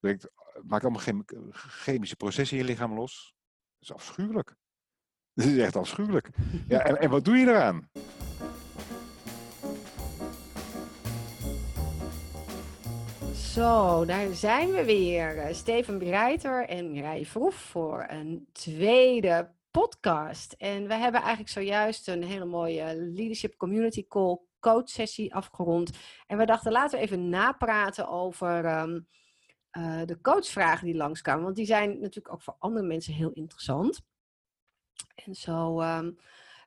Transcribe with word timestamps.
brengt, 0.00 0.28
maakt 0.62 0.82
allemaal 0.82 1.02
chem- 1.02 1.24
chemische 1.52 2.16
processen 2.16 2.56
in 2.56 2.62
je 2.64 2.70
lichaam 2.70 2.94
los. 2.94 3.34
Dat 3.78 3.88
is 3.88 3.94
afschuwelijk. 3.94 4.54
Dat 5.34 5.46
is 5.46 5.58
echt 5.58 5.76
afschuwelijk. 5.76 6.30
Ja, 6.68 6.80
en, 6.80 7.00
en 7.00 7.10
wat 7.10 7.24
doe 7.24 7.36
je 7.36 7.46
eraan? 7.46 7.88
Zo, 13.34 14.04
daar 14.04 14.34
zijn 14.34 14.72
we 14.72 14.84
weer. 14.84 15.38
Eh, 15.38 15.54
Steven 15.54 15.98
Breiter 15.98 16.68
en 16.68 16.90
Mireille 16.90 17.26
Vroef 17.26 17.54
voor 17.54 18.04
een 18.08 18.48
tweede 18.52 19.50
podcast. 19.70 20.52
En 20.52 20.86
we 20.86 20.94
hebben 20.94 21.20
eigenlijk 21.20 21.50
zojuist 21.50 22.08
een 22.08 22.22
hele 22.22 22.44
mooie 22.44 22.94
Leadership 22.96 23.56
Community 23.56 24.06
Call 24.08 24.38
coach 24.60 24.88
sessie 24.88 25.34
afgerond. 25.34 25.90
En 26.26 26.38
we 26.38 26.46
dachten, 26.46 26.72
laten 26.72 26.98
we 26.98 27.04
even 27.04 27.28
napraten 27.28 28.08
over 28.08 28.64
ehm, 28.64 29.00
eh, 29.70 30.00
de 30.04 30.20
coachvragen 30.20 30.86
die 30.86 30.96
langskwamen. 30.96 31.44
Want 31.44 31.56
die 31.56 31.66
zijn 31.66 31.90
natuurlijk 31.90 32.34
ook 32.34 32.42
voor 32.42 32.56
andere 32.58 32.86
mensen 32.86 33.14
heel 33.14 33.30
interessant. 33.30 34.00
En 35.14 35.34
zo 35.34 35.80
ehm, 35.80 36.12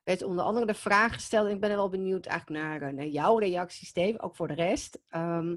werd 0.04 0.22
onder 0.22 0.44
andere 0.44 0.66
de 0.66 0.74
vraag 0.74 1.12
gesteld. 1.12 1.46
En 1.46 1.54
ik 1.54 1.60
ben 1.60 1.70
er 1.70 1.76
wel 1.76 1.88
benieuwd 1.88 2.26
eigenlijk 2.26 2.62
naar, 2.62 2.82
eh, 2.82 2.94
naar 2.94 3.06
jouw 3.06 3.38
reactie, 3.38 3.86
Steven, 3.86 4.20
ook 4.20 4.36
voor 4.36 4.48
de 4.48 4.54
rest. 4.54 4.98
Ehm, 5.08 5.56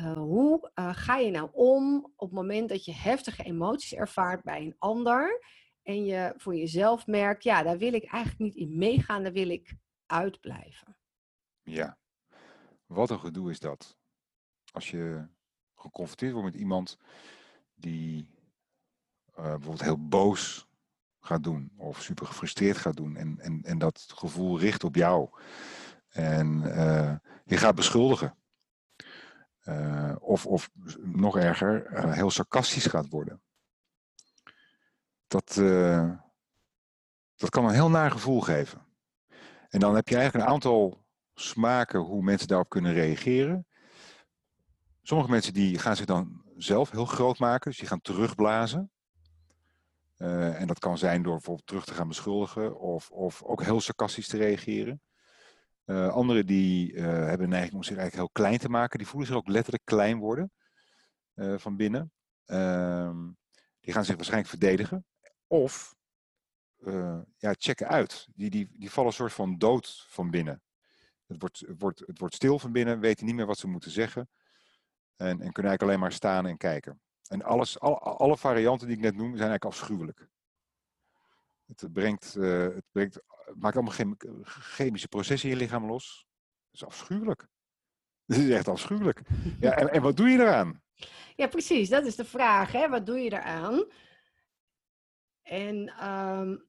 uh, 0.00 0.12
hoe 0.12 0.70
ga 0.74 1.16
je 1.16 1.30
nou 1.30 1.48
om 1.52 2.12
op 2.16 2.28
het 2.28 2.38
moment 2.38 2.68
dat 2.68 2.84
je 2.84 2.94
heftige 2.94 3.42
emoties 3.42 3.94
ervaart 3.94 4.42
bij 4.42 4.62
een 4.62 4.76
ander 4.78 5.40
en 5.82 6.04
je 6.04 6.34
voor 6.36 6.56
jezelf 6.56 7.06
merkt, 7.06 7.42
ja, 7.42 7.62
daar 7.62 7.78
wil 7.78 7.92
ik 7.92 8.04
eigenlijk 8.04 8.38
niet 8.38 8.54
in 8.54 8.78
meegaan, 8.78 9.22
daar 9.22 9.32
wil 9.32 9.48
ik 9.48 9.76
uitblijven. 10.06 10.96
Ja, 11.62 11.98
wat 12.86 13.10
een 13.10 13.20
gedoe 13.20 13.50
is 13.50 13.60
dat. 13.60 13.98
Als 14.72 14.90
je 14.90 15.28
geconfronteerd 15.88 16.32
wordt 16.32 16.50
met 16.52 16.60
iemand 16.60 16.98
die 17.74 18.30
uh, 19.30 19.44
bijvoorbeeld 19.44 19.82
heel 19.82 20.08
boos 20.08 20.68
gaat 21.20 21.42
doen 21.42 21.72
of 21.76 22.02
super 22.02 22.26
gefrustreerd 22.26 22.76
gaat 22.76 22.96
doen 22.96 23.16
en, 23.16 23.38
en, 23.40 23.62
en 23.62 23.78
dat 23.78 24.06
gevoel 24.14 24.58
richt 24.58 24.84
op 24.84 24.94
jou 24.94 25.28
en 26.08 26.60
je 27.44 27.56
gaat 27.56 27.74
beschuldigen. 27.74 28.36
Uh, 29.64 30.16
of, 30.18 30.46
of 30.46 30.70
nog 31.02 31.38
erger, 31.38 32.02
heel 32.12 32.30
sarcastisch 32.30 32.86
gaat 32.86 33.08
worden. 33.08 33.42
Dat, 35.26 35.54
dat 37.36 37.50
kan 37.50 37.64
een 37.64 37.74
heel 37.74 37.90
naar 37.90 38.10
gevoel 38.10 38.40
geven. 38.40 38.86
En 39.68 39.80
dan 39.80 39.94
heb 39.94 40.08
je 40.08 40.16
eigenlijk 40.16 40.46
een 40.46 40.52
aantal 40.52 41.04
smaken 41.34 42.00
hoe 42.00 42.22
mensen 42.22 42.48
daarop 42.48 42.68
kunnen 42.68 42.92
reageren. 42.92 43.66
Sommige 45.08 45.30
mensen 45.30 45.52
die 45.52 45.78
gaan 45.78 45.96
zich 45.96 46.06
dan 46.06 46.42
zelf 46.56 46.90
heel 46.90 47.04
groot 47.04 47.38
maken, 47.38 47.70
dus 47.70 47.78
die 47.78 47.88
gaan 47.88 48.00
terugblazen. 48.00 48.90
en 50.16 50.66
dat 50.66 50.78
kan 50.78 50.98
zijn 50.98 51.22
door 51.22 51.32
bijvoorbeeld 51.32 51.66
terug 51.66 51.84
te 51.84 51.94
gaan 51.94 52.08
beschuldigen 52.08 52.78
of, 52.78 53.10
of 53.10 53.42
ook 53.42 53.62
heel 53.62 53.80
sarcastisch 53.80 54.28
te 54.28 54.36
reageren. 54.36 55.00
Uh, 55.86 56.08
anderen 56.08 56.46
die 56.46 56.92
uh, 56.92 57.02
hebben 57.02 57.42
een 57.42 57.48
neiging 57.48 57.74
om 57.74 57.82
zich 57.82 57.96
eigenlijk 57.96 58.14
heel 58.14 58.44
klein 58.44 58.58
te 58.58 58.68
maken. 58.68 58.98
Die 58.98 59.06
voelen 59.06 59.28
zich 59.28 59.36
ook 59.36 59.48
letterlijk 59.48 59.84
klein 59.84 60.18
worden 60.18 60.52
van 61.56 61.76
binnen. 61.76 62.12
Ehm, 62.44 63.30
die 63.80 63.92
gaan 63.92 64.04
zich 64.04 64.14
waarschijnlijk 64.14 64.50
verdedigen. 64.50 65.06
Of 65.46 65.94
ja, 67.36 67.54
checken 67.58 67.88
uit. 67.88 68.28
Die, 68.34 68.50
die, 68.50 68.68
die 68.72 68.90
vallen 68.90 69.10
een 69.10 69.16
soort 69.16 69.32
van 69.32 69.58
dood 69.58 70.04
van 70.08 70.30
binnen. 70.30 70.62
Het 71.26 71.40
wordt, 71.40 71.64
wordt, 71.78 72.00
het 72.06 72.18
wordt 72.18 72.34
stil 72.34 72.58
van 72.58 72.72
binnen, 72.72 73.00
weten 73.00 73.26
niet 73.26 73.34
meer 73.34 73.46
wat 73.46 73.58
ze 73.58 73.68
moeten 73.68 73.90
zeggen. 73.90 74.28
En, 75.18 75.28
en 75.28 75.52
kunnen 75.52 75.70
eigenlijk 75.70 75.82
alleen 75.82 76.00
maar 76.00 76.12
staan 76.12 76.46
en 76.46 76.56
kijken. 76.56 77.00
En 77.28 77.42
alles, 77.42 77.80
al, 77.80 78.00
alle 78.00 78.36
varianten 78.36 78.86
die 78.86 78.96
ik 78.96 79.02
net 79.02 79.16
noem 79.16 79.36
zijn 79.36 79.50
eigenlijk 79.50 79.64
afschuwelijk. 79.64 80.28
Het 81.66 81.92
brengt, 81.92 82.34
het 82.34 82.84
brengt 82.92 83.22
maakt 83.54 83.76
allemaal 83.76 83.94
chem 83.94 84.16
chemische 84.44 85.08
processen 85.08 85.48
in 85.48 85.54
je 85.54 85.60
lichaam 85.62 85.86
los. 85.86 86.26
Dat 86.70 86.80
is 86.80 86.86
afschuwelijk. 86.86 87.46
Dat 88.26 88.38
is 88.38 88.50
echt 88.50 88.68
afschuwelijk. 88.68 89.22
Ja, 89.60 89.72
en, 89.72 89.92
en 89.92 90.02
wat 90.02 90.16
doe 90.16 90.28
je 90.28 90.38
eraan? 90.38 90.82
Ja, 91.36 91.46
precies. 91.46 91.88
Dat 91.88 92.06
is 92.06 92.16
de 92.16 92.24
vraag. 92.24 92.72
Hè? 92.72 92.88
Wat 92.88 93.06
doe 93.06 93.18
je 93.18 93.32
eraan? 93.32 93.84
En 95.42 96.06
um, 96.08 96.68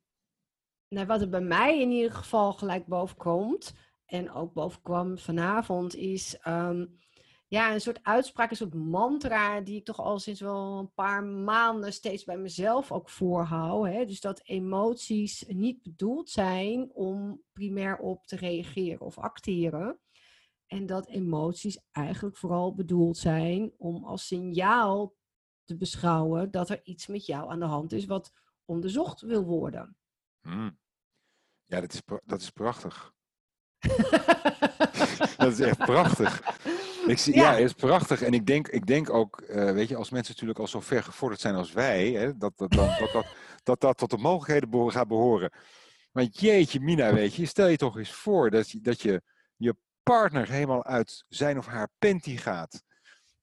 nou, 0.87 1.07
wat 1.07 1.21
er 1.21 1.29
bij 1.29 1.41
mij 1.41 1.81
in 1.81 1.91
ieder 1.91 2.11
geval 2.11 2.53
gelijk 2.53 2.85
boven 2.85 3.17
komt, 3.17 3.73
en 4.05 4.31
ook 4.31 4.53
boven 4.53 4.81
kwam 4.81 5.17
vanavond, 5.17 5.95
is 5.95 6.37
um, 6.47 6.99
ja, 7.49 7.73
een 7.73 7.81
soort 7.81 8.03
uitspraak, 8.03 8.49
een 8.49 8.55
soort 8.55 8.73
mantra 8.73 9.61
die 9.61 9.75
ik 9.75 9.85
toch 9.85 9.99
al 9.99 10.19
sinds 10.19 10.39
wel 10.39 10.79
een 10.79 10.93
paar 10.93 11.23
maanden 11.23 11.93
steeds 11.93 12.23
bij 12.23 12.37
mezelf 12.37 12.91
ook 12.91 13.09
voorhoud. 13.09 13.85
Hè? 13.85 14.05
Dus 14.05 14.21
dat 14.21 14.41
emoties 14.43 15.45
niet 15.47 15.83
bedoeld 15.83 16.29
zijn 16.29 16.91
om 16.93 17.43
primair 17.53 17.97
op 17.97 18.27
te 18.27 18.35
reageren 18.35 19.01
of 19.01 19.17
acteren. 19.17 19.99
En 20.65 20.85
dat 20.85 21.07
emoties 21.07 21.79
eigenlijk 21.91 22.37
vooral 22.37 22.75
bedoeld 22.75 23.17
zijn 23.17 23.73
om 23.77 24.03
als 24.05 24.27
signaal 24.27 25.15
te 25.63 25.77
beschouwen 25.77 26.51
dat 26.51 26.69
er 26.69 26.79
iets 26.83 27.07
met 27.07 27.25
jou 27.25 27.51
aan 27.51 27.59
de 27.59 27.65
hand 27.65 27.91
is 27.91 28.05
wat 28.05 28.33
onderzocht 28.65 29.21
wil 29.21 29.43
worden. 29.43 29.97
Hmm. 30.41 30.79
Ja, 31.65 31.81
dat 31.81 31.93
is, 31.93 32.01
dat 32.25 32.41
is 32.41 32.49
prachtig. 32.49 33.13
dat 35.37 35.51
is 35.51 35.59
echt 35.59 35.77
prachtig. 35.77 36.41
Ik 37.09 37.17
zie, 37.17 37.35
ja. 37.35 37.55
is 37.55 37.73
prachtig. 37.73 38.21
En 38.21 38.33
ik 38.33 38.45
denk, 38.45 38.67
ik 38.67 38.85
denk 38.85 39.09
ook, 39.09 39.41
uh, 39.41 39.71
weet 39.71 39.87
je, 39.87 39.95
als 39.95 40.09
mensen 40.09 40.33
natuurlijk 40.33 40.59
al 40.59 40.67
zo 40.67 40.79
ver 40.79 41.03
gevorderd 41.03 41.41
zijn 41.41 41.55
als 41.55 41.71
wij, 41.71 42.11
hè, 42.11 42.37
dat, 42.37 42.57
dat, 42.57 42.71
dat, 42.71 42.99
dat, 42.99 43.11
dat, 43.11 43.25
dat, 43.63 43.81
dat 43.81 43.97
tot 43.97 44.09
de 44.09 44.17
mogelijkheden 44.17 44.91
gaat 44.91 45.07
behoren. 45.07 45.51
Maar 46.11 46.23
jeetje, 46.23 46.79
Mina, 46.79 47.13
weet 47.13 47.35
je, 47.35 47.45
stel 47.45 47.67
je 47.67 47.77
toch 47.77 47.97
eens 47.97 48.11
voor 48.11 48.49
dat 48.49 48.69
je, 48.69 48.81
dat 48.81 49.01
je 49.01 49.21
je 49.55 49.75
partner 50.03 50.49
helemaal 50.49 50.83
uit 50.83 51.25
zijn 51.27 51.57
of 51.57 51.65
haar 51.65 51.89
panty 51.97 52.37
gaat. 52.37 52.83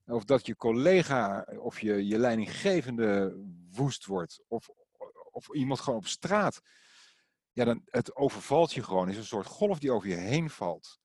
Of 0.04 0.24
dat 0.24 0.46
je 0.46 0.56
collega 0.56 1.46
of 1.58 1.80
je, 1.80 2.06
je 2.06 2.18
leidinggevende 2.18 3.36
woest 3.70 4.04
wordt. 4.04 4.44
Of, 4.48 4.68
of 5.30 5.48
iemand 5.54 5.80
gewoon 5.80 5.98
op 5.98 6.06
straat. 6.06 6.60
Ja, 7.52 7.64
dan, 7.64 7.82
het 7.84 8.16
overvalt 8.16 8.72
je 8.72 8.82
gewoon. 8.82 9.06
Het 9.06 9.12
is 9.14 9.20
een 9.20 9.26
soort 9.26 9.46
golf 9.46 9.78
die 9.78 9.92
over 9.92 10.08
je 10.08 10.14
heen 10.14 10.50
valt. 10.50 10.98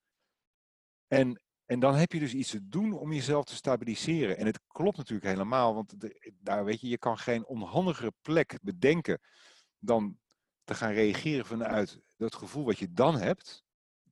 En, 1.06 1.40
en 1.72 1.80
dan 1.80 1.94
heb 1.94 2.12
je 2.12 2.18
dus 2.18 2.34
iets 2.34 2.50
te 2.50 2.68
doen 2.68 2.92
om 2.92 3.12
jezelf 3.12 3.44
te 3.44 3.54
stabiliseren. 3.54 4.36
En 4.38 4.46
het 4.46 4.60
klopt 4.66 4.96
natuurlijk 4.96 5.28
helemaal, 5.28 5.74
want 5.74 5.94
daar 6.40 6.64
weet 6.64 6.80
je, 6.80 6.88
je 6.88 6.98
kan 6.98 7.18
geen 7.18 7.46
onhandigere 7.46 8.12
plek 8.20 8.58
bedenken 8.62 9.20
dan 9.78 10.18
te 10.64 10.74
gaan 10.74 10.92
reageren 10.92 11.46
vanuit 11.46 12.00
dat 12.16 12.34
gevoel 12.34 12.64
wat 12.64 12.78
je 12.78 12.92
dan 12.92 13.16
hebt. 13.16 13.64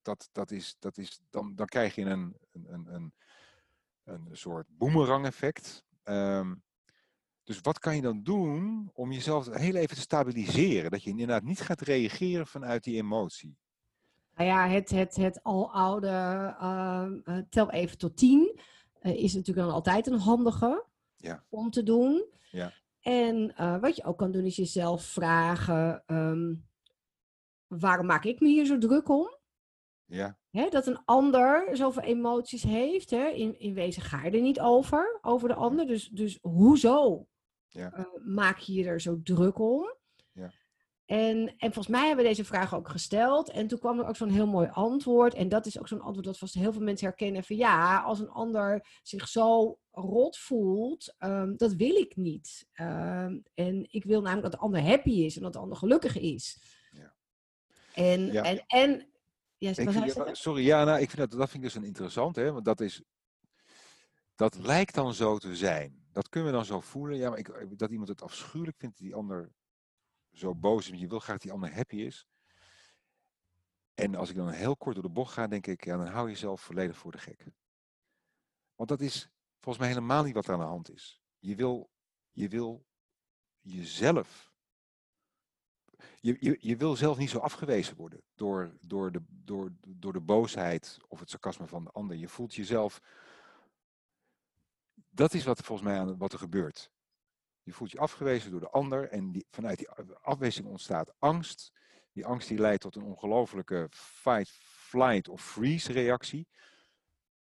Dat, 0.03 0.29
dat 0.33 0.51
is, 0.51 0.77
dat 0.79 0.99
is, 0.99 1.21
dan, 1.31 1.55
dan 1.55 1.67
krijg 1.67 1.95
je 1.95 2.05
een, 2.05 2.37
een, 2.53 2.95
een, 2.95 3.15
een 4.05 4.29
soort 4.33 4.67
boemerang 4.69 5.27
effect. 5.27 5.85
Um, 6.05 6.63
dus 7.45 7.61
wat 7.61 7.79
kan 7.79 7.97
je 7.97 8.03
dan 8.03 8.23
doen 8.23 8.91
om 8.93 9.13
jezelf 9.13 9.55
heel 9.55 9.75
even 9.75 9.97
te 9.97 10.03
stabiliseren? 10.03 10.91
Dat 10.91 11.03
je 11.03 11.11
inderdaad 11.11 11.43
niet 11.43 11.61
gaat 11.61 11.81
reageren 11.81 12.47
vanuit 12.47 12.85
die 12.85 12.97
emotie. 12.97 13.57
Nou 14.41 14.53
ja, 14.53 14.69
het, 14.69 14.91
het, 14.91 15.17
het 15.17 15.43
aloude 15.43 16.09
uh, 16.61 17.39
tel 17.51 17.71
even 17.71 17.99
tot 17.99 18.17
tien 18.17 18.61
uh, 19.03 19.23
is 19.23 19.35
natuurlijk 19.35 19.67
dan 19.67 19.75
altijd 19.75 20.07
een 20.07 20.19
handige 20.19 20.85
ja. 21.17 21.45
om 21.49 21.71
te 21.71 21.83
doen. 21.83 22.25
Ja. 22.51 22.73
En 23.01 23.55
uh, 23.61 23.81
wat 23.81 23.97
je 23.97 24.05
ook 24.05 24.19
kan 24.19 24.31
doen 24.31 24.45
is 24.45 24.57
jezelf 24.57 25.05
vragen, 25.05 26.03
um, 26.07 26.69
waarom 27.67 28.07
maak 28.07 28.25
ik 28.25 28.41
me 28.41 28.49
hier 28.49 28.67
zo 28.67 28.79
druk 28.79 29.09
om? 29.09 29.37
Ja. 30.05 30.39
Hè, 30.51 30.69
dat 30.69 30.87
een 30.87 31.05
ander 31.05 31.77
zoveel 31.77 32.03
emoties 32.03 32.63
heeft. 32.63 33.11
Hè? 33.11 33.29
In, 33.29 33.59
in 33.59 33.75
wezen 33.75 34.03
ga 34.03 34.25
je 34.25 34.31
er 34.31 34.41
niet 34.41 34.61
over, 34.61 35.19
over 35.23 35.49
de 35.49 35.55
ander. 35.55 35.87
Dus, 35.87 36.09
dus 36.09 36.39
hoezo 36.43 37.27
ja. 37.69 38.09
maak 38.25 38.59
je 38.59 38.73
je 38.73 38.85
er 38.85 39.01
zo 39.01 39.21
druk 39.23 39.59
om? 39.59 39.95
En, 41.11 41.55
en 41.59 41.73
volgens 41.73 41.87
mij 41.87 42.07
hebben 42.07 42.25
we 42.25 42.31
deze 42.31 42.45
vraag 42.45 42.75
ook 42.75 42.89
gesteld. 42.89 43.51
En 43.51 43.67
toen 43.67 43.79
kwam 43.79 43.99
er 43.99 44.07
ook 44.07 44.17
zo'n 44.17 44.31
heel 44.31 44.47
mooi 44.47 44.69
antwoord. 44.73 45.35
En 45.35 45.49
dat 45.49 45.67
is 45.67 45.79
ook 45.79 45.89
zo'n 45.89 46.01
antwoord 46.01 46.27
dat 46.27 46.39
vast 46.39 46.55
heel 46.55 46.73
veel 46.73 46.83
mensen 46.83 47.07
herkennen. 47.07 47.45
Van 47.45 47.57
ja, 47.57 48.01
als 48.01 48.21
een 48.21 48.31
ander 48.31 48.87
zich 49.03 49.29
zo 49.29 49.79
rot 49.91 50.39
voelt, 50.39 51.15
um, 51.19 51.57
dat 51.57 51.73
wil 51.73 51.95
ik 51.95 52.17
niet. 52.17 52.69
Um, 52.81 53.43
en 53.55 53.87
ik 53.91 54.05
wil 54.05 54.21
namelijk 54.21 54.43
dat 54.43 54.53
de 54.53 54.67
ander 54.67 54.83
happy 54.83 55.11
is 55.11 55.37
en 55.37 55.43
dat 55.43 55.53
de 55.53 55.59
ander 55.59 55.77
gelukkig 55.77 56.19
is. 56.19 56.63
Ja. 56.93 57.15
En, 57.95 58.33
Ja. 58.33 58.43
en, 58.43 58.65
en 58.67 59.09
ja, 59.59 59.71
Ik 59.77 60.29
sorry, 60.33 60.65
ja, 60.65 60.85
nou, 60.85 61.01
ik 61.01 61.11
vind 61.11 61.31
dat, 61.31 61.39
dat 61.39 61.51
vind 61.51 61.65
ik 61.65 61.71
dus 61.71 61.79
een 61.79 61.89
interessant, 61.89 62.37
hè, 62.37 62.53
want 62.53 62.65
dat 62.65 62.81
is, 62.81 63.03
dat 64.35 64.59
lijkt 64.59 64.95
dan 64.95 65.15
zo 65.15 65.39
te 65.39 65.57
zijn. 65.57 66.05
Dat 66.13 66.29
kunnen 66.29 66.51
we 66.51 66.57
dan 66.57 66.65
zo 66.65 66.81
voelen. 66.81 67.17
Ja, 67.17 67.29
maar 67.29 67.39
ik, 67.39 67.79
dat 67.79 67.91
iemand 67.91 68.09
het 68.09 68.23
afschuwelijk 68.23 68.77
vindt, 68.79 68.99
die 68.99 69.15
ander 69.15 69.53
zo 70.33 70.55
boos 70.55 70.91
is, 70.91 71.01
je 71.01 71.09
wil 71.09 71.19
graag 71.19 71.33
dat 71.33 71.43
die 71.43 71.53
ander 71.53 71.75
happy 71.75 71.97
is. 71.97 72.27
En 73.95 74.15
als 74.15 74.31
ik 74.31 74.37
dan 74.37 74.49
heel 74.49 74.77
kort 74.77 74.95
door 74.95 75.05
de 75.05 75.11
bocht 75.11 75.33
ga, 75.33 75.47
denk 75.47 75.67
ik, 75.67 75.85
ja, 75.85 75.97
dan 75.97 76.07
hou 76.07 76.27
je 76.27 76.33
jezelf 76.33 76.61
volledig 76.61 76.97
voor 76.97 77.13
de 77.13 77.19
gek. 77.19 77.47
Want 78.75 78.89
dat 78.89 79.01
is 79.01 79.31
volgens 79.59 79.79
mij 79.79 79.89
helemaal 79.89 80.25
niet 80.25 80.35
wat 80.35 80.47
er 80.47 80.53
aan 80.53 80.59
de 80.59 80.65
hand 80.65 80.91
is. 80.91 81.21
je 81.39 81.55
wil, 81.55 81.91
je 82.31 82.49
wil 82.49 82.87
jezelf. 83.61 84.53
Je, 86.21 86.37
je, 86.41 86.57
je 86.61 86.77
wil 86.77 86.97
zelf 86.97 87.19
niet 87.19 87.31
zo 87.31 87.39
afgewezen 87.39 87.97
worden 87.97 88.23
door, 88.35 88.77
door, 88.81 89.13
de, 89.13 89.23
door, 89.29 89.73
door 89.87 90.13
de 90.13 90.21
boosheid 90.21 90.99
of 91.09 91.21
het 91.21 91.31
sarcasme 91.31 91.67
van 91.67 91.85
de 91.85 91.91
ander. 91.91 92.17
Je 92.17 92.29
voelt 92.29 92.55
jezelf. 92.55 93.01
Dat 94.95 95.35
is 95.35 95.45
wat 95.45 95.61
volgens 95.61 95.89
mij 95.89 95.99
aan 95.99 96.19
wat 96.19 96.33
er 96.33 96.39
gebeurt. 96.39 96.91
Je 97.63 97.73
voelt 97.73 97.91
je 97.91 97.99
afgewezen 97.99 98.51
door 98.51 98.61
de 98.61 98.71
ander 98.71 99.09
en 99.09 99.33
die, 99.33 99.47
vanuit 99.51 99.79
die 99.79 99.91
afwijzing 100.21 100.67
ontstaat 100.67 101.13
angst. 101.19 101.73
Die 102.13 102.27
angst 102.27 102.49
die 102.49 102.59
leidt 102.59 102.81
tot 102.83 102.97
een 102.97 103.03
ongelofelijke 103.03 103.87
fight, 103.91 104.51
flight 104.63 105.29
of 105.29 105.45
freeze 105.45 105.93
reactie. 105.93 106.49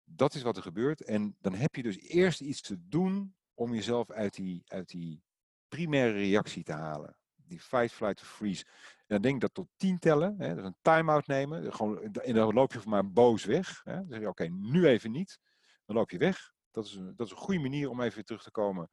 Dat 0.04 0.34
is 0.34 0.42
wat 0.42 0.58
er 0.58 0.64
gebeurt. 0.64 1.04
En 1.04 1.36
dan 1.40 1.54
heb 1.54 1.76
je 1.76 1.84
dus 1.84 2.00
eerst 2.00 2.42
iets 2.42 2.62
te 2.62 2.88
doen 2.88 3.36
om 3.54 3.74
jezelf 3.74 4.12
uit 4.12 4.34
die, 4.34 4.64
uit 4.66 4.90
die 4.90 5.24
primaire 5.68 6.18
reactie 6.18 6.64
te 6.64 6.74
halen. 6.74 7.18
Die 7.36 7.60
fight, 7.60 7.92
flight 7.92 8.22
of 8.22 8.28
freeze. 8.28 8.66
En 8.98 9.06
dan 9.08 9.22
denk 9.22 9.42
dat 9.42 9.54
tot 9.54 9.68
tien 9.78 10.00
tellen, 10.00 10.36
hè, 10.38 10.56
dus 10.56 10.64
een 10.64 10.78
time-out 10.82 11.28
nemen. 11.28 11.74
Gewoon, 11.74 12.14
en 12.14 12.34
dan 12.34 12.54
loop 12.54 12.74
je 12.74 12.80
maar 12.86 13.12
boos 13.12 13.46
weg. 13.46 13.82
Hè. 13.84 13.96
Dan 13.96 14.08
zeg 14.10 14.20
je, 14.20 14.28
oké, 14.28 14.48
nu 14.48 14.88
even 14.88 15.12
niet. 15.12 15.40
Dan 15.86 15.96
loop 15.96 16.12
je 16.12 16.18
weg. 16.18 16.52
Dat 16.72 16.86
is, 16.86 16.94
een, 16.96 17.14
dat 17.16 17.26
is 17.26 17.32
een 17.32 17.38
goede 17.38 17.60
manier 17.60 17.90
om 17.90 18.02
even 18.02 18.26
terug 18.26 18.44
te 18.44 18.52
komen 18.52 18.90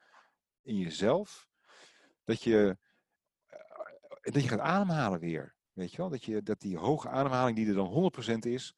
in 0.63 0.77
jezelf. 0.77 1.49
Dat 2.25 2.43
je, 2.43 2.77
uh, 3.51 4.33
dat 4.33 4.43
je 4.43 4.49
gaat 4.49 4.59
ademhalen 4.59 5.21
weer. 5.21 5.55
Weet 5.73 5.91
je 5.91 5.97
wel? 5.97 6.09
Dat, 6.09 6.25
je, 6.25 6.43
dat 6.43 6.61
die 6.61 6.79
hoge 6.79 7.09
ademhaling 7.09 7.57
die 7.57 7.69
er 7.69 7.75
dan 7.75 8.13
100% 8.35 8.39
is. 8.39 8.75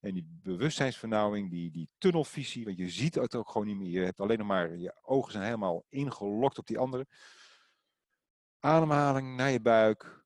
En 0.00 0.14
die 0.14 0.26
bewustzijnsvernauwing, 0.42 1.50
die, 1.50 1.70
die 1.70 1.88
tunnelvisie. 1.98 2.64
Want 2.64 2.76
je 2.76 2.88
ziet 2.88 3.14
het 3.14 3.34
ook 3.34 3.50
gewoon 3.50 3.66
niet 3.66 3.76
meer. 3.76 3.90
Je 3.90 4.04
hebt 4.04 4.20
alleen 4.20 4.38
nog 4.38 4.46
maar, 4.46 4.76
je 4.76 4.94
ogen 5.02 5.32
zijn 5.32 5.44
helemaal 5.44 5.84
ingelokt 5.88 6.58
op 6.58 6.66
die 6.66 6.78
andere. 6.78 7.06
Ademhaling 8.58 9.36
naar 9.36 9.50
je 9.50 9.60
buik. 9.60 10.24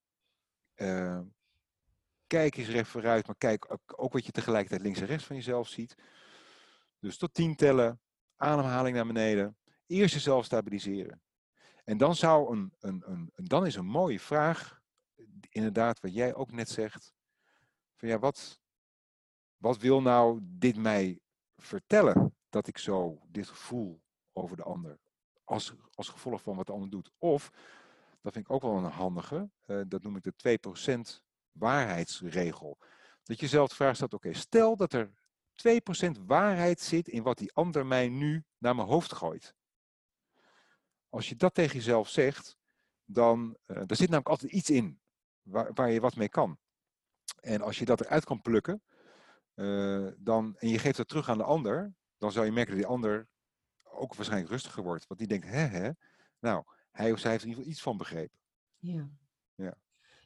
Uh, 0.77 1.21
kijk 2.27 2.57
eens 2.57 2.69
recht 2.69 2.89
vooruit, 2.89 3.27
maar 3.27 3.37
kijk 3.37 3.73
ook, 3.73 4.03
ook 4.03 4.13
wat 4.13 4.27
je 4.27 4.33
tegelijkertijd 4.33 4.83
links 4.83 5.01
en 5.01 5.07
rechts 5.07 5.25
van 5.25 5.37
jezelf 5.37 5.69
ziet. 5.69 5.97
Dus 6.99 7.17
tot 7.17 7.35
tien 7.35 7.57
tellen, 7.57 8.01
ademhaling 8.37 8.97
naar 8.97 9.07
beneden. 9.07 9.57
Eerst 9.87 10.15
jezelf 10.15 10.45
stabiliseren. 10.45 11.23
En 11.85 11.97
dan, 11.97 12.15
zou 12.15 12.57
een, 12.57 12.73
een, 12.81 13.03
een, 13.07 13.31
dan 13.35 13.67
is 13.67 13.75
een 13.75 13.87
mooie 13.87 14.21
vraag, 14.21 14.81
inderdaad 15.49 16.01
wat 16.01 16.15
jij 16.15 16.35
ook 16.35 16.53
net 16.53 16.69
zegt, 16.69 17.13
van 17.95 18.09
ja, 18.09 18.19
wat, 18.19 18.61
wat 19.57 19.79
wil 19.79 20.03
nou 20.03 20.39
dit 20.43 20.77
mij 20.77 21.21
vertellen 21.57 22.35
dat 22.49 22.67
ik 22.67 22.79
zo 22.79 23.21
dit 23.29 23.49
gevoel 23.49 24.03
over 24.33 24.57
de 24.57 24.63
ander, 24.63 24.99
als, 25.45 25.73
als 25.95 26.09
gevolg 26.09 26.43
van 26.43 26.57
wat 26.57 26.67
de 26.67 26.73
ander 26.73 26.91
doet? 26.91 27.11
Of, 27.19 27.51
dat 28.21 28.33
vind 28.33 28.45
ik 28.45 28.51
ook 28.51 28.63
wel 28.63 28.77
een 28.77 28.85
handige, 28.85 29.51
uh, 29.67 29.81
dat 29.89 30.03
noem 30.03 30.17
ik 30.17 30.23
de 30.23 30.59
2% 31.19 31.23
waarheidsregel. 31.53 32.79
Dat 33.23 33.41
je 33.41 33.49
zelf 33.49 33.69
de 33.69 33.75
vraag 33.75 33.97
stelt, 33.97 34.15
oké, 34.15 34.33
stel 34.33 34.77
dat 34.77 34.93
er 34.93 35.11
2% 36.19 36.25
waarheid 36.27 36.81
zit 36.81 37.09
in 37.09 37.23
wat 37.23 37.39
die 37.39 37.53
ander 37.53 37.87
mij 37.87 38.09
nu 38.09 38.45
naar 38.59 38.75
mijn 38.75 38.89
hoofd 38.89 39.13
gooit. 39.13 39.55
Als 41.09 41.29
je 41.29 41.37
dat 41.37 41.55
tegen 41.55 41.77
jezelf 41.77 42.09
zegt, 42.09 42.57
dan 43.05 43.57
uh, 43.67 43.77
er 43.77 43.97
zit 43.97 44.09
namelijk 44.09 44.29
altijd 44.29 44.53
iets 44.53 44.71
in 44.71 45.01
waar, 45.43 45.73
waar, 45.75 45.91
je 45.91 46.01
wat 46.01 46.17
mee 46.17 46.29
kan. 46.29 46.59
En 47.41 47.63
als 47.63 47.79
je 47.79 47.85
dat 47.85 48.01
eruit 48.01 48.25
kan 48.25 48.43
plukken, 48.43 48.83
uh, 49.55 50.09
dan, 50.19 50.57
en 50.59 50.69
je 50.69 50.79
geeft 50.79 50.99
het 50.99 51.09
terug 51.09 51.29
aan 51.29 51.39
de 51.39 51.45
ander, 51.45 51.95
dan 52.19 52.33
zou 52.33 52.47
je 52.47 52.53
merken 52.53 52.73
dat 52.73 52.83
die 52.83 52.93
ander 52.93 53.29
ook 53.83 54.15
waarschijnlijk 54.15 54.53
rustiger 54.53 54.83
wordt. 54.83 55.07
Want 55.07 55.21
die 55.21 55.29
denkt, 55.29 55.47
hè, 55.47 55.59
hè, 55.59 55.91
nou, 56.39 56.65
hij 56.91 57.13
of 57.13 57.19
zij 57.19 57.31
heeft 57.31 57.43
in 57.43 57.49
ieder 57.49 57.63
geval 57.63 57.75
iets 57.75 57.83
van 57.83 57.97
begrepen. 57.97 58.39
Ja. 58.79 59.09
Ja. 59.55 59.75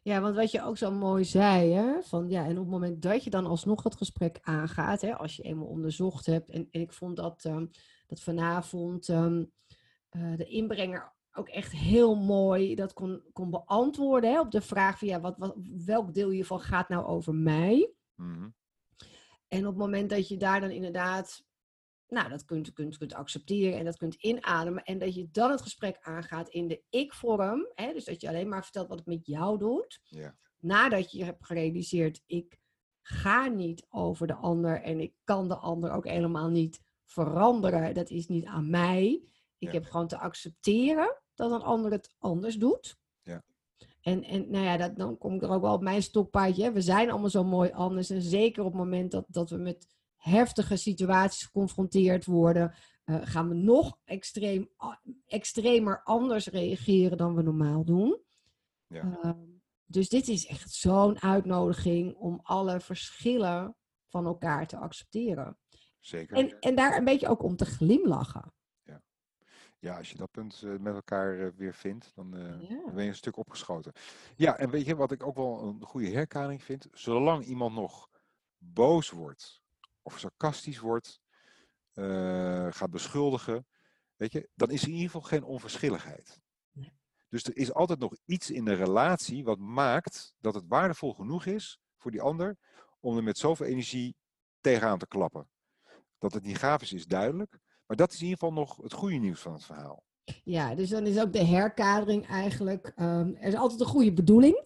Ja, 0.03 0.21
want 0.21 0.37
wat 0.37 0.51
je 0.51 0.63
ook 0.63 0.77
zo 0.77 0.91
mooi 0.91 1.25
zei, 1.25 1.73
hè, 1.73 2.03
van 2.03 2.29
ja, 2.29 2.45
en 2.45 2.51
op 2.51 2.57
het 2.57 2.73
moment 2.73 3.03
dat 3.03 3.25
je 3.25 3.31
dan 3.31 3.47
alsnog 3.47 3.83
het 3.83 3.97
gesprek 3.97 4.39
aangaat, 4.43 5.01
hè, 5.01 5.17
als 5.17 5.37
je 5.37 5.43
eenmaal 5.43 5.67
onderzocht 5.67 6.27
hebt, 6.27 6.51
en, 6.51 6.69
en 6.71 6.81
ik 6.81 6.93
vond 6.93 7.17
dat, 7.17 7.45
um, 7.45 7.71
dat 8.07 8.21
vanavond 8.21 9.09
um, 9.09 9.53
uh, 10.17 10.37
de 10.37 10.45
inbrenger 10.45 11.13
ook 11.33 11.49
echt 11.49 11.73
heel 11.73 12.15
mooi 12.17 12.75
dat 12.75 12.93
kon, 12.93 13.23
kon 13.33 13.51
beantwoorden 13.51 14.31
hè, 14.31 14.41
op 14.41 14.51
de 14.51 14.61
vraag 14.61 14.99
van 14.99 15.09
ja, 15.09 15.21
wat, 15.21 15.37
wat, 15.39 15.57
welk 15.85 16.15
deel 16.15 16.31
hiervan 16.31 16.61
gaat 16.61 16.89
nou 16.89 17.07
over 17.07 17.35
mij? 17.35 17.93
Mm 18.15 18.35
-hmm. 18.35 18.55
En 19.51 19.61
op 19.61 19.67
het 19.67 19.77
moment 19.77 20.11
dat 20.11 20.29
je 20.29 20.37
daar 20.37 20.61
dan 20.61 20.71
inderdaad, 20.71 21.45
nou, 22.09 22.29
dat 22.29 22.45
kunt, 22.45 22.73
kunt, 22.73 22.99
kunt 22.99 23.15
accepteren 23.15 23.79
en 23.79 23.85
dat 23.85 23.97
kunt 23.97 24.15
inademen. 24.15 24.85
En 24.85 24.99
dat 24.99 25.15
je 25.15 25.29
dan 25.31 25.51
het 25.51 25.61
gesprek 25.61 25.99
aangaat 26.01 26.49
in 26.49 26.69
de 26.69 26.83
ik-vorm. 26.89 27.69
Dus 27.75 28.05
dat 28.05 28.21
je 28.21 28.29
alleen 28.29 28.49
maar 28.49 28.63
vertelt 28.63 28.89
wat 28.89 28.99
het 28.99 29.07
met 29.07 29.27
jou 29.27 29.59
doet. 29.59 30.01
Ja. 30.05 30.37
Nadat 30.59 31.13
je 31.13 31.25
hebt 31.25 31.47
gerealiseerd, 31.47 32.23
ik 32.27 32.59
ga 33.03 33.47
niet 33.47 33.87
over 33.89 34.27
de 34.27 34.35
ander 34.35 34.83
en 34.83 35.01
ik 35.01 35.15
kan 35.25 35.49
de 35.49 35.57
ander 35.57 35.91
ook 35.91 36.07
helemaal 36.07 36.49
niet 36.49 36.83
veranderen. 37.05 37.95
Dat 37.95 38.11
is 38.11 38.27
niet 38.27 38.45
aan 38.45 38.71
mij. 38.71 39.23
Ik 39.61 39.67
Ja. 39.69 39.73
heb 39.73 39.85
gewoon 39.85 40.09
te 40.09 40.19
accepteren 40.19 41.17
dat 41.35 41.51
een 41.53 41.63
ander 41.63 41.91
het 41.91 42.15
anders 42.19 42.57
doet. 42.57 42.97
Ja. 43.23 43.43
En, 44.01 44.23
en 44.25 44.51
nou 44.51 44.65
ja, 44.65 44.77
dat, 44.77 44.97
dan 44.97 45.19
kom 45.19 45.35
ik 45.35 45.43
er 45.43 45.51
ook 45.51 45.63
wel 45.63 45.75
op 45.75 45.83
mijn 45.83 46.03
stokpaardje. 46.03 46.63
hè. 46.63 46.73
We 46.73 46.81
zijn 46.81 47.11
allemaal 47.11 47.31
zo 47.31 47.45
mooi 47.45 47.71
anders. 47.71 48.11
En 48.11 48.23
zeker 48.23 48.65
op 48.65 48.69
het 48.73 48.81
moment 48.81 49.11
dat, 49.11 49.25
dat 49.29 49.51
we 49.51 49.57
met 49.57 49.87
heftige 50.17 50.77
situaties 50.77 51.45
geconfronteerd 51.45 52.25
worden, 52.25 52.75
eh, 53.05 53.17
gaan 53.23 53.49
we 53.49 53.55
nog 53.55 53.99
extreem, 54.05 54.71
extremer 55.27 56.01
anders 56.05 56.47
reageren 56.47 57.17
dan 57.19 57.35
we 57.35 57.43
normaal 57.43 57.85
doen. 57.85 58.21
Ja. 58.87 59.19
Ehm, 59.23 59.39
dus 59.85 60.09
dit 60.09 60.29
is 60.29 60.47
echt 60.47 60.71
zo'n 60.73 61.23
uitnodiging 61.23 62.15
om 62.15 62.41
alle 62.43 62.81
verschillen 62.81 63.77
van 64.09 64.27
elkaar 64.27 64.67
te 64.67 64.77
accepteren. 64.77 65.59
Zeker. 66.01 66.37
En, 66.37 66.59
en 66.59 66.75
daar 66.75 66.97
een 66.97 67.05
beetje 67.05 67.29
ook 67.29 67.43
om 67.43 67.57
te 67.57 67.65
glimlachen. 67.65 68.53
Ja, 69.81 69.97
als 69.97 70.11
je 70.11 70.17
dat 70.17 70.31
punt 70.31 70.63
eh, 70.63 70.77
met 70.77 70.95
elkaar 70.95 71.39
eh, 71.41 71.49
weer 71.57 71.75
vindt, 71.75 72.13
dan 72.15 72.37
eh, 72.37 72.69
Ja. 72.69 72.83
dan 72.85 72.95
ben 72.95 73.03
je 73.03 73.09
een 73.09 73.15
stuk 73.17 73.37
opgeschoten. 73.37 73.93
Ja, 74.37 74.57
en 74.57 74.71
weet 74.71 74.87
je 74.87 74.97
wat 74.97 75.13
ik 75.13 75.23
ook 75.27 75.37
wel 75.37 75.63
een 75.63 75.83
goede 75.85 76.11
herkaning 76.11 76.63
vind? 76.63 76.87
Zolang 76.93 77.45
iemand 77.45 77.75
nog 77.75 78.09
boos 78.59 79.11
wordt 79.11 79.63
of 80.03 80.19
sarcastisch 80.19 80.79
wordt, 80.79 81.21
gaat 82.71 82.91
beschuldigen, 82.91 83.67
weet 84.17 84.33
je, 84.33 84.49
dan 84.55 84.71
is 84.71 84.83
er 84.83 84.89
in 84.89 84.95
ieder 84.95 85.11
geval 85.11 85.29
geen 85.29 85.45
onverschilligheid. 85.45 86.41
Nee. 86.73 86.93
Dus 87.29 87.45
er 87.45 87.57
is 87.57 87.75
altijd 87.75 87.99
nog 87.99 88.17
iets 88.25 88.51
in 88.51 88.65
de 88.65 88.73
relatie 88.75 89.45
wat 89.45 89.59
maakt 89.59 90.35
dat 90.39 90.55
het 90.55 90.65
waardevol 90.69 91.15
genoeg 91.15 91.45
is 91.45 91.81
voor 91.97 92.11
die 92.11 92.23
ander 92.23 92.57
om 93.01 93.17
er 93.17 93.23
met 93.23 93.39
zoveel 93.39 93.67
energie 93.67 94.17
tegenaan 94.61 94.99
te 94.99 95.07
klappen. 95.07 95.49
Dat 96.19 96.33
het 96.33 96.43
niet 96.43 96.59
gaaf 96.59 96.83
is, 96.83 96.93
is 96.93 97.07
duidelijk. 97.07 97.59
Maar 97.91 97.99
dat 97.99 98.13
is 98.13 98.19
in 98.21 98.25
ieder 98.25 98.39
geval 98.39 98.55
nog 98.55 98.77
het 98.83 98.93
goede 98.93 99.17
nieuws 99.17 99.41
van 99.41 99.53
het 99.53 99.65
verhaal. 99.65 100.03
Ja, 100.45 100.75
dus 100.75 100.89
dan 100.89 101.07
is 101.07 101.21
ook 101.21 101.33
de 101.33 101.45
herkadering 101.45 102.27
eigenlijk. 102.27 102.93
ehm, 102.97 103.33
er 103.41 103.49
is 103.49 103.55
altijd 103.55 103.81
een 103.81 103.87
goede 103.87 104.13
bedoeling 104.13 104.63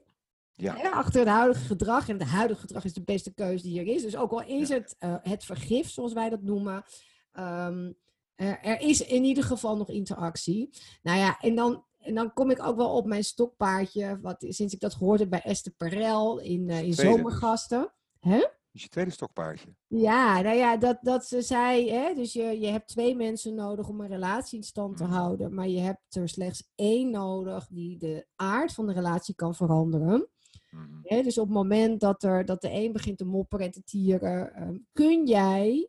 Ja. 0.55 0.77
hè, 0.77 0.89
achter 0.89 1.21
het 1.21 1.29
huidige 1.29 1.65
gedrag. 1.65 2.09
En 2.09 2.19
het 2.19 2.29
huidige 2.29 2.61
gedrag 2.61 2.85
is 2.85 2.93
de 2.93 3.03
beste 3.03 3.35
keuze 3.35 3.63
die 3.65 3.81
er 3.81 3.87
is. 3.87 4.03
Dus 4.03 4.17
ook 4.17 4.31
al 4.31 4.43
is 4.43 4.69
Ja. 4.69 4.75
het 4.75 4.97
eh, 4.99 5.17
het 5.23 5.45
vergif, 5.45 5.91
zoals 5.91 6.13
wij 6.13 6.29
dat 6.31 6.43
noemen. 6.43 6.85
ehm, 7.33 7.93
er, 8.35 8.59
er 8.63 8.81
is 8.81 9.01
in 9.07 9.25
ieder 9.25 9.45
geval 9.45 9.77
nog 9.77 9.89
interactie. 9.91 10.69
Nou 11.03 11.19
ja, 11.19 11.39
en 11.41 11.55
dan, 11.55 11.85
en 11.99 12.15
dan 12.15 12.33
kom 12.33 12.51
ik 12.51 12.63
ook 12.63 12.77
wel 12.77 12.97
op 12.97 13.07
mijn 13.07 13.25
stokpaardje. 13.25 14.19
Wat, 14.21 14.45
sinds 14.49 14.75
ik 14.75 14.81
dat 14.81 14.95
gehoord 14.95 15.21
heb 15.21 15.31
bij 15.31 15.43
Esther 15.43 15.73
Perel 15.73 16.39
in, 16.41 16.71
eh, 16.71 16.83
in. 16.83 16.95
Zomergasten. 16.95 17.93
Hè? 18.21 18.45
Is 18.75 18.83
je 18.83 18.89
tweede 18.89 19.11
stokpaardje. 19.11 19.75
Ja, 19.87 20.41
nou 20.41 20.57
ja, 20.57 20.77
dat, 20.77 20.99
dat 21.03 21.27
ze 21.27 21.43
zei, 21.43 21.91
hè, 21.91 22.15
dus 22.15 22.33
je, 22.33 22.61
je 22.61 22.67
hebt 22.67 22.89
twee 22.89 23.17
mensen 23.17 23.55
nodig 23.55 23.89
om 23.89 24.01
een 24.01 24.09
relatie 24.09 24.59
in 24.59 24.65
stand 24.65 24.97
te 24.97 25.05
Mhm. 25.05 25.13
houden, 25.13 25.55
maar 25.55 25.69
je 25.69 25.81
hebt 25.81 26.15
er 26.17 26.29
slechts 26.29 26.71
één 26.75 27.11
nodig 27.11 27.67
die 27.71 27.99
de 27.99 28.27
aard 28.37 28.73
van 28.73 28.87
de 28.87 28.93
relatie 28.93 29.35
kan 29.35 29.55
veranderen. 29.55 30.29
Mhm. 30.71 30.99
Hè, 31.03 31.23
dus 31.23 31.39
op 31.39 31.45
het 31.47 31.55
moment 31.55 32.01
dat, 32.01 32.23
er, 32.23 32.45
dat 32.45 32.61
de 32.63 32.71
een 32.71 32.93
begint 32.93 33.19
te 33.19 33.25
mopperen 33.25 33.67
en 33.67 33.73
te 33.73 33.83
tieren, 33.83 34.55
ehm, 34.55 34.79
kun 34.93 35.27
jij, 35.27 35.89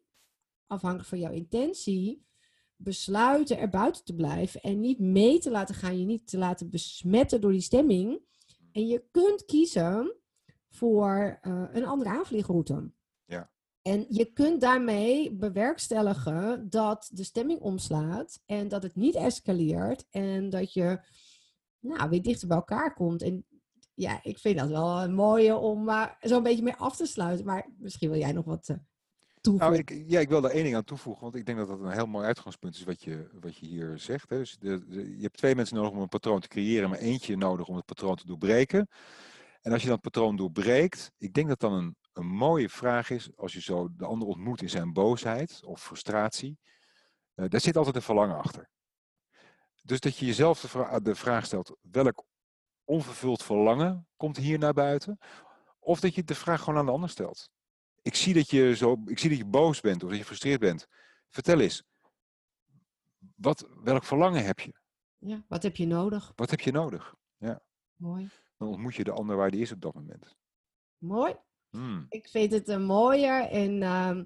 afhankelijk 0.67 1.09
van 1.09 1.19
jouw 1.19 1.31
intentie, 1.31 2.23
besluiten 2.75 3.57
er 3.57 3.69
buiten 3.69 4.03
te 4.03 4.15
blijven 4.15 4.61
en 4.61 4.79
niet 4.79 4.99
mee 4.99 5.39
te 5.39 5.51
laten 5.51 5.75
gaan, 5.75 5.99
je 5.99 6.05
niet 6.05 6.27
te 6.27 6.37
laten 6.37 6.69
besmetten 6.69 7.41
door 7.41 7.51
die 7.51 7.61
stemming. 7.61 8.21
En 8.71 8.87
je 8.87 9.03
kunt 9.11 9.45
kiezen 9.45 10.15
voor 10.75 11.39
eh, 11.41 11.63
een 11.71 11.85
andere 11.85 12.09
aanvliegroute. 12.09 12.91
Ja. 13.25 13.49
En 13.81 14.05
je 14.09 14.25
kunt 14.25 14.61
daarmee 14.61 15.33
bewerkstelligen 15.33 16.69
dat 16.69 17.09
de 17.13 17.23
stemming 17.23 17.59
omslaat 17.59 18.41
en 18.45 18.67
dat 18.67 18.83
het 18.83 18.95
niet 18.95 19.15
escaleert 19.15 20.05
en 20.09 20.49
dat 20.49 20.73
je 20.73 20.99
nou, 21.79 22.09
weer 22.09 22.21
dichter 22.21 22.47
bij 22.47 22.57
elkaar 22.57 22.93
komt. 22.93 23.21
En 23.21 23.45
ja, 23.93 24.19
ik 24.23 24.39
vind 24.39 24.57
dat 24.57 24.69
wel 24.69 25.01
een 25.01 25.13
mooie 25.13 25.55
om 25.55 25.89
uh, 25.89 26.05
zo'n 26.21 26.43
beetje 26.43 26.63
mee 26.63 26.75
af 26.75 26.95
te 26.95 27.05
sluiten. 27.05 27.45
Maar 27.45 27.69
misschien 27.77 28.09
wil 28.09 28.19
jij 28.19 28.31
nog 28.31 28.45
wat. 28.45 28.69
Uh... 28.69 28.77
toevoegen? 29.41 29.69
Nou, 29.69 30.01
ik, 30.01 30.11
ja, 30.11 30.19
ik 30.19 30.29
wil 30.29 30.41
daar 30.41 30.51
één 30.51 30.63
ding 30.63 30.75
aan 30.75 30.83
toevoegen, 30.83 31.23
want 31.23 31.35
ik 31.35 31.45
denk 31.45 31.57
dat 31.57 31.67
dat 31.67 31.79
een 31.79 31.91
heel 31.91 32.07
mooi 32.07 32.25
uitgangspunt 32.25 32.75
is 32.75 32.83
wat 32.83 33.03
je, 33.03 33.29
wat 33.41 33.57
je 33.57 33.65
hier 33.65 33.99
zegt. 33.99 34.29
Hè. 34.29 34.37
Dus 34.37 34.57
de, 34.59 34.83
je 34.89 35.21
hebt 35.21 35.37
twee 35.37 35.55
mensen 35.55 35.75
nodig 35.75 35.91
om 35.91 35.99
een 35.99 36.07
patroon 36.07 36.39
te 36.39 36.47
creëren, 36.47 36.89
maar 36.89 36.99
eentje 36.99 37.37
nodig 37.37 37.67
om 37.67 37.75
het 37.75 37.85
patroon 37.85 38.15
te 38.15 38.25
doorbreken. 38.25 38.87
En 39.65 39.71
als 39.71 39.81
je 39.81 39.89
dat 39.89 40.01
patroon 40.01 40.35
doorbreekt, 40.35 41.11
ik 41.17 41.33
denk 41.33 41.47
dat 41.47 41.59
dan 41.59 41.73
een, 41.73 41.95
een 42.13 42.27
mooie 42.27 42.69
vraag 42.69 43.09
is, 43.09 43.37
als 43.37 43.53
je 43.53 43.61
zo 43.61 43.89
de 43.95 44.05
ander 44.05 44.27
ontmoet 44.27 44.61
in 44.61 44.69
zijn 44.69 44.93
boosheid 44.93 45.63
of 45.63 45.83
frustratie, 45.83 46.59
uh, 47.35 47.49
daar 47.49 47.61
zit 47.61 47.77
altijd 47.77 47.95
een 47.95 48.01
verlangen 48.01 48.37
achter. 48.37 48.69
Dus 49.83 49.99
dat 49.99 50.17
je 50.17 50.25
jezelf 50.25 50.61
de, 50.61 50.67
vra 50.67 50.99
de 50.99 51.15
vraag 51.15 51.45
stelt, 51.45 51.77
welk 51.81 52.25
onvervuld 52.83 53.43
verlangen 53.43 54.07
komt 54.15 54.37
hier 54.37 54.59
naar 54.59 54.73
buiten? 54.73 55.17
Of 55.79 55.99
dat 55.99 56.15
je 56.15 56.23
de 56.23 56.35
vraag 56.35 56.61
gewoon 56.61 56.79
aan 56.79 56.85
de 56.85 56.91
ander 56.91 57.09
stelt. 57.09 57.49
Ik 58.01 58.15
zie 58.15 58.33
dat 58.33 58.49
je, 58.49 58.75
zo, 58.75 59.01
ik 59.05 59.19
zie 59.19 59.29
dat 59.29 59.37
je 59.37 59.45
boos 59.45 59.81
bent 59.81 60.03
of 60.03 60.09
dat 60.09 60.17
je 60.17 60.23
gefrustreerd 60.23 60.59
bent. 60.59 60.87
Vertel 61.29 61.59
eens, 61.59 61.83
wat, 63.35 63.67
welk 63.83 64.03
verlangen 64.03 64.45
heb 64.45 64.59
je? 64.59 64.73
Ja, 65.17 65.43
wat 65.47 65.63
heb 65.63 65.75
je 65.75 65.87
nodig? 65.87 66.31
Wat 66.35 66.49
heb 66.49 66.59
je 66.59 66.71
nodig? 66.71 67.15
Ja. 67.37 67.61
Mooi. 67.95 68.29
Dan 68.57 68.67
ontmoet 68.67 68.95
je 68.95 69.03
de 69.03 69.11
ander 69.11 69.35
waar 69.35 69.51
die 69.51 69.61
is 69.61 69.71
op 69.71 69.81
dat 69.81 69.93
moment. 69.93 70.35
Mooi. 70.97 71.35
Hmm. 71.69 72.05
Ik 72.09 72.27
vind 72.27 72.51
het 72.51 72.67
een 72.67 72.83
mooier. 72.83 73.49
En 73.49 73.81
uh, 73.81 74.17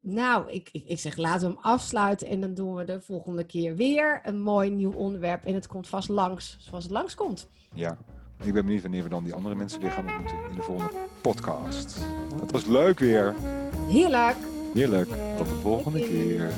nou, 0.00 0.50
ik, 0.50 0.68
ik, 0.72 0.84
ik, 0.86 0.98
zeg 0.98 1.16
laten 1.16 1.48
we 1.48 1.54
hem 1.54 1.64
afsluiten. 1.64 2.26
En 2.28 2.40
dan 2.40 2.54
doen 2.54 2.74
we 2.74 2.84
de 2.84 3.00
volgende 3.00 3.44
keer 3.44 3.76
weer 3.76 4.20
een 4.22 4.40
mooi 4.40 4.70
nieuw 4.70 4.92
onderwerp. 4.92 5.44
En 5.44 5.54
het 5.54 5.66
komt 5.66 5.88
vast 5.88 6.08
langs 6.08 6.56
zoals 6.60 6.84
het 6.84 6.92
langs 6.92 7.14
komt. 7.14 7.48
Ja. 7.74 7.98
Ik 8.42 8.52
ben 8.52 8.64
benieuwd 8.64 8.82
wanneer 8.82 9.02
we 9.02 9.08
dan 9.08 9.24
die 9.24 9.34
andere 9.34 9.54
mensen 9.54 9.80
weer 9.80 9.90
gaan 9.90 10.06
ontmoeten 10.06 10.50
in 10.50 10.56
de 10.56 10.62
volgende 10.62 10.98
podcast. 11.20 12.06
Dat 12.38 12.50
was 12.50 12.66
leuk 12.66 12.98
weer. 12.98 13.34
Heerlijk. 13.88 14.36
Heerlijk. 14.74 15.08
Tot 15.36 15.48
de 15.48 15.54
volgende 15.54 15.98
keer. 15.98 16.50